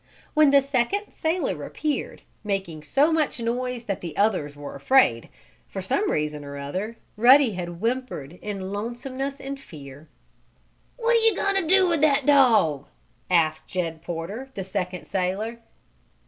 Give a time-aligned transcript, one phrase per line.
[0.33, 5.29] When the second sailor appeared, making so much noise that the others were afraid,
[5.69, 10.07] for some reason or other, Ruddy had whimpered in lonesomeness and fear.
[10.97, 12.87] "What you going to do with that dog?"
[13.29, 15.59] asked Jed Porter, the second sailor.